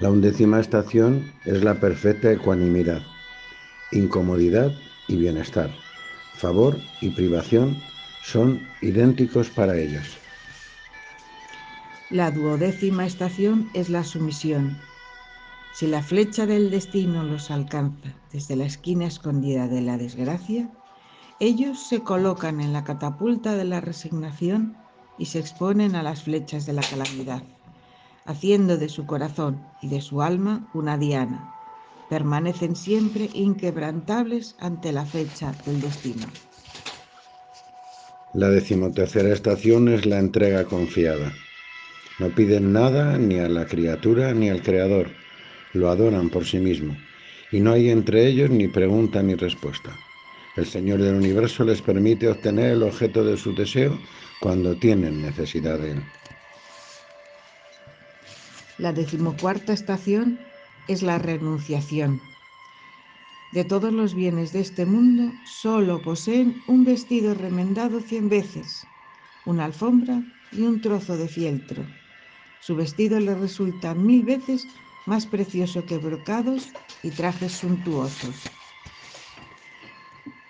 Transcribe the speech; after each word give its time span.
La 0.00 0.10
undécima 0.10 0.58
estación 0.58 1.32
es 1.44 1.62
la 1.62 1.74
perfecta 1.74 2.32
ecuanimidad, 2.32 3.02
incomodidad 3.92 4.72
y 5.06 5.16
bienestar, 5.16 5.70
favor 6.34 6.76
y 7.00 7.10
privación 7.10 7.76
son 8.24 8.66
idénticos 8.82 9.50
para 9.50 9.78
ellos. 9.78 10.18
La 12.10 12.30
duodécima 12.32 13.06
estación 13.06 13.70
es 13.72 13.88
la 13.88 14.02
sumisión. 14.02 14.76
Si 15.74 15.86
la 15.86 16.02
flecha 16.02 16.46
del 16.46 16.70
destino 16.70 17.22
los 17.22 17.50
alcanza 17.50 18.14
desde 18.32 18.56
la 18.56 18.64
esquina 18.64 19.06
escondida 19.06 19.68
de 19.68 19.80
la 19.80 19.96
desgracia, 19.96 20.70
ellos 21.38 21.86
se 21.86 22.02
colocan 22.02 22.60
en 22.60 22.72
la 22.72 22.84
catapulta 22.84 23.56
de 23.56 23.64
la 23.64 23.80
resignación 23.80 24.76
y 25.18 25.26
se 25.26 25.38
exponen 25.38 25.94
a 25.94 26.02
las 26.02 26.22
flechas 26.22 26.66
de 26.66 26.72
la 26.72 26.82
calamidad, 26.82 27.42
haciendo 28.26 28.78
de 28.78 28.88
su 28.88 29.06
corazón 29.06 29.60
y 29.82 29.88
de 29.88 30.00
su 30.00 30.22
alma 30.22 30.68
una 30.74 30.98
diana. 30.98 31.52
Permanecen 32.08 32.76
siempre 32.76 33.30
inquebrantables 33.32 34.56
ante 34.58 34.92
la 34.92 35.04
fecha 35.04 35.52
del 35.66 35.80
destino. 35.80 36.26
La 38.34 38.50
decimotercera 38.50 39.32
estación 39.32 39.88
es 39.88 40.06
la 40.06 40.18
entrega 40.18 40.64
confiada. 40.64 41.32
No 42.18 42.30
piden 42.30 42.72
nada 42.72 43.16
ni 43.18 43.38
a 43.38 43.48
la 43.48 43.66
criatura 43.66 44.32
ni 44.34 44.50
al 44.50 44.62
Creador, 44.62 45.10
lo 45.72 45.88
adoran 45.90 46.30
por 46.30 46.44
sí 46.44 46.58
mismo, 46.58 46.96
y 47.50 47.60
no 47.60 47.72
hay 47.72 47.90
entre 47.90 48.26
ellos 48.26 48.50
ni 48.50 48.68
pregunta 48.68 49.22
ni 49.22 49.34
respuesta. 49.34 49.96
El 50.56 50.66
Señor 50.66 51.00
del 51.00 51.16
universo 51.16 51.64
les 51.64 51.82
permite 51.82 52.28
obtener 52.28 52.72
el 52.72 52.82
objeto 52.84 53.24
de 53.24 53.36
su 53.36 53.54
deseo 53.54 53.98
cuando 54.40 54.76
tienen 54.76 55.22
necesidad 55.22 55.78
de 55.78 55.92
él. 55.92 56.02
La 58.78 58.92
decimocuarta 58.92 59.72
estación 59.72 60.38
es 60.88 61.02
la 61.02 61.18
renunciación. 61.18 62.20
De 63.52 63.64
todos 63.64 63.92
los 63.92 64.14
bienes 64.14 64.52
de 64.52 64.60
este 64.60 64.84
mundo, 64.84 65.32
solo 65.44 66.02
poseen 66.02 66.60
un 66.66 66.84
vestido 66.84 67.34
remendado 67.34 68.00
cien 68.00 68.28
veces, 68.28 68.84
una 69.46 69.66
alfombra 69.66 70.22
y 70.50 70.62
un 70.62 70.80
trozo 70.80 71.16
de 71.16 71.28
fieltro. 71.28 71.84
Su 72.60 72.74
vestido 72.74 73.20
les 73.20 73.38
resulta 73.38 73.94
mil 73.94 74.24
veces 74.24 74.66
más 75.06 75.24
precioso 75.26 75.84
que 75.86 75.98
brocados 75.98 76.70
y 77.04 77.10
trajes 77.10 77.52
suntuosos. 77.52 78.34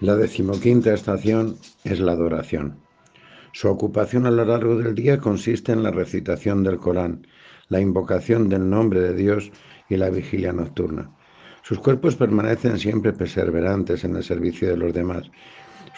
La 0.00 0.16
decimoquinta 0.16 0.92
estación 0.92 1.56
es 1.84 2.00
la 2.00 2.12
adoración. 2.12 2.80
Su 3.52 3.68
ocupación 3.68 4.26
a 4.26 4.30
lo 4.30 4.44
largo 4.44 4.76
del 4.76 4.94
día 4.94 5.18
consiste 5.18 5.72
en 5.72 5.82
la 5.82 5.90
recitación 5.90 6.64
del 6.64 6.78
Corán, 6.78 7.26
la 7.68 7.80
invocación 7.80 8.48
del 8.48 8.68
nombre 8.68 9.00
de 9.00 9.14
Dios 9.14 9.50
y 9.88 9.96
la 9.96 10.10
vigilia 10.10 10.52
nocturna. 10.52 11.10
Sus 11.62 11.78
cuerpos 11.78 12.16
permanecen 12.16 12.78
siempre 12.78 13.12
perseverantes 13.12 14.04
en 14.04 14.16
el 14.16 14.24
servicio 14.24 14.68
de 14.68 14.76
los 14.76 14.92
demás, 14.94 15.30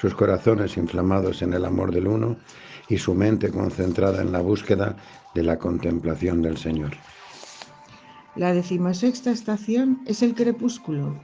sus 0.01 0.15
corazones 0.15 0.77
inflamados 0.77 1.43
en 1.43 1.53
el 1.53 1.65
amor 1.65 1.93
del 1.93 2.09
uno 2.09 2.37
y 2.89 2.99
su 2.99 3.15
mente 3.15 3.51
concentrada 3.51 4.23
en 4.23 4.33
la 4.33 4.41
búsqueda 4.41 4.97
de 5.35 5.43
la 5.43 5.59
contemplación 5.59 6.43
del 6.43 6.57
Señor. 6.57 6.93
La 8.35 8.53
decimosexta 8.53 9.31
estación 9.31 10.01
es 10.07 10.23
el 10.23 10.35
crepúsculo, 10.35 11.21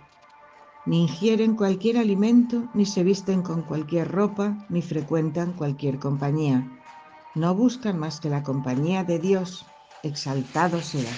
ni 0.86 1.02
ingieren 1.02 1.56
cualquier 1.56 1.98
alimento, 1.98 2.68
ni 2.72 2.86
se 2.86 3.02
visten 3.02 3.42
con 3.42 3.62
cualquier 3.62 4.10
ropa, 4.10 4.64
ni 4.68 4.82
frecuentan 4.82 5.52
cualquier 5.52 5.98
compañía. 5.98 6.70
No 7.34 7.54
buscan 7.54 7.98
más 7.98 8.20
que 8.20 8.30
la 8.30 8.44
compañía 8.44 9.02
de 9.02 9.18
Dios, 9.18 9.66
exaltado 10.06 10.80
sea. 10.80 11.10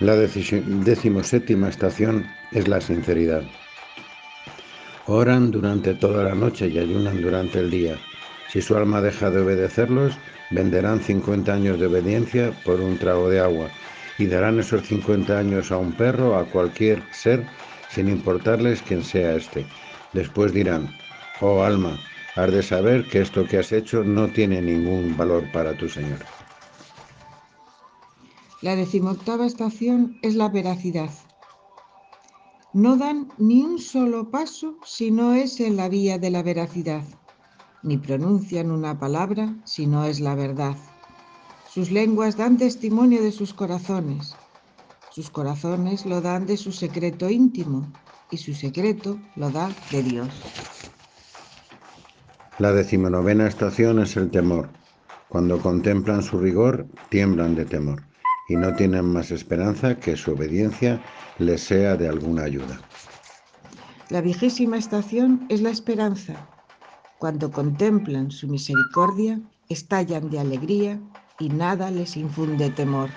La 0.00 0.16
decimoséptima 0.16 1.68
estación 1.68 2.26
es 2.50 2.66
la 2.68 2.80
sinceridad. 2.80 3.44
Oran 5.06 5.50
durante 5.50 5.94
toda 5.94 6.24
la 6.24 6.34
noche 6.34 6.68
y 6.68 6.78
ayunan 6.78 7.22
durante 7.22 7.60
el 7.60 7.70
día. 7.70 7.96
Si 8.52 8.60
su 8.60 8.76
alma 8.76 9.00
deja 9.00 9.30
de 9.30 9.40
obedecerlos, 9.40 10.18
venderán 10.50 11.00
50 11.00 11.52
años 11.52 11.80
de 11.80 11.86
obediencia 11.86 12.52
por 12.64 12.80
un 12.80 12.98
trago 12.98 13.28
de 13.30 13.40
agua 13.40 13.68
y 14.18 14.26
darán 14.26 14.60
esos 14.60 14.82
50 14.86 15.38
años 15.38 15.72
a 15.72 15.78
un 15.78 15.92
perro, 15.92 16.36
a 16.36 16.44
cualquier 16.44 17.02
ser, 17.12 17.44
sin 17.88 18.08
importarles 18.08 18.82
quién 18.82 19.04
sea 19.04 19.34
éste. 19.34 19.66
Después 20.12 20.52
dirán, 20.52 20.94
oh 21.40 21.62
alma, 21.62 21.98
has 22.34 22.50
de 22.50 22.62
saber 22.62 23.08
que 23.08 23.20
esto 23.20 23.46
que 23.46 23.58
has 23.58 23.72
hecho 23.72 24.02
no 24.02 24.28
tiene 24.28 24.62
ningún 24.62 25.16
valor 25.16 25.50
para 25.52 25.76
tu 25.76 25.88
Señor. 25.88 26.20
La 28.62 28.76
decimoctava 28.76 29.46
estación 29.46 30.18
es 30.22 30.34
la 30.34 30.48
veracidad. 30.48 31.10
No 32.72 32.96
dan 32.96 33.30
ni 33.36 33.62
un 33.62 33.78
solo 33.78 34.30
paso 34.30 34.76
si 34.84 35.10
no 35.10 35.34
es 35.34 35.60
en 35.60 35.76
la 35.76 35.88
vía 35.88 36.18
de 36.18 36.30
la 36.30 36.42
veracidad, 36.42 37.02
ni 37.82 37.98
pronuncian 37.98 38.70
una 38.70 38.98
palabra 38.98 39.54
si 39.64 39.86
no 39.86 40.06
es 40.06 40.20
la 40.20 40.34
verdad. 40.34 40.76
Sus 41.68 41.90
lenguas 41.90 42.36
dan 42.36 42.56
testimonio 42.56 43.22
de 43.22 43.32
sus 43.32 43.52
corazones. 43.52 44.36
Sus 45.10 45.28
corazones 45.28 46.06
lo 46.06 46.22
dan 46.22 46.46
de 46.46 46.56
su 46.56 46.72
secreto 46.72 47.28
íntimo 47.28 47.92
y 48.30 48.38
su 48.38 48.54
secreto 48.54 49.18
lo 49.36 49.50
da 49.50 49.70
de 49.90 50.02
Dios. 50.02 50.30
La 52.62 52.72
decimonovena 52.72 53.48
estación 53.48 53.98
es 53.98 54.16
el 54.16 54.30
temor. 54.30 54.68
Cuando 55.28 55.58
contemplan 55.58 56.22
su 56.22 56.38
rigor, 56.38 56.86
tiemblan 57.08 57.56
de 57.56 57.64
temor 57.64 58.04
y 58.48 58.54
no 58.54 58.72
tienen 58.76 59.04
más 59.04 59.32
esperanza 59.32 59.98
que 59.98 60.16
su 60.16 60.30
obediencia 60.30 61.02
les 61.40 61.60
sea 61.60 61.96
de 61.96 62.08
alguna 62.08 62.44
ayuda. 62.44 62.80
La 64.10 64.20
vigésima 64.20 64.78
estación 64.78 65.44
es 65.48 65.60
la 65.60 65.70
esperanza. 65.70 66.36
Cuando 67.18 67.50
contemplan 67.50 68.30
su 68.30 68.46
misericordia, 68.46 69.40
estallan 69.68 70.30
de 70.30 70.38
alegría 70.38 71.00
y 71.40 71.48
nada 71.48 71.90
les 71.90 72.16
infunde 72.16 72.70
temor. 72.70 73.10